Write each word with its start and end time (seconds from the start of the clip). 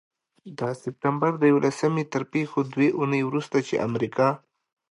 د 0.59 0.61
سپټمبر 0.81 1.31
د 1.37 1.43
یوولسمې 1.51 2.03
تر 2.13 2.23
پيښو 2.33 2.59
دوې 2.73 2.89
اونۍ 2.99 3.21
وروسته، 3.25 3.57
چې 3.67 3.81
امریکا 3.87 4.27